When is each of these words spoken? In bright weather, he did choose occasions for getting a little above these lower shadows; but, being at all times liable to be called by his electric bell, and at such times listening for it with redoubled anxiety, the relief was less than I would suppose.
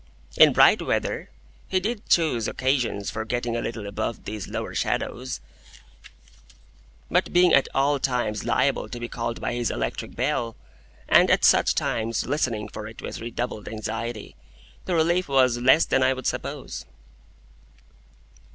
In 0.35 0.51
bright 0.51 0.81
weather, 0.81 1.29
he 1.67 1.79
did 1.79 2.09
choose 2.09 2.47
occasions 2.47 3.11
for 3.11 3.23
getting 3.23 3.55
a 3.55 3.61
little 3.61 3.85
above 3.85 4.25
these 4.25 4.47
lower 4.47 4.73
shadows; 4.73 5.41
but, 7.11 7.31
being 7.31 7.53
at 7.53 7.67
all 7.75 7.99
times 7.99 8.43
liable 8.43 8.89
to 8.89 8.99
be 8.99 9.07
called 9.07 9.39
by 9.39 9.53
his 9.53 9.69
electric 9.69 10.15
bell, 10.15 10.55
and 11.07 11.29
at 11.29 11.45
such 11.45 11.75
times 11.75 12.25
listening 12.25 12.67
for 12.67 12.87
it 12.87 12.99
with 13.03 13.19
redoubled 13.21 13.67
anxiety, 13.67 14.35
the 14.85 14.95
relief 14.95 15.29
was 15.29 15.59
less 15.59 15.85
than 15.85 16.01
I 16.01 16.13
would 16.13 16.25
suppose. 16.25 16.87